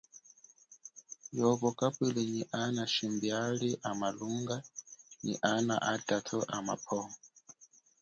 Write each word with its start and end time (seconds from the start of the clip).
Yobo 1.37 1.67
kapwile 1.79 2.21
nyi 2.33 2.43
ana 2.61 2.83
shimbiali 2.93 3.69
a 3.89 3.91
malunga, 3.99 4.57
nyi 5.23 5.35
ana 5.53 5.75
atathu 5.93 6.37
amapwo. 6.57 6.99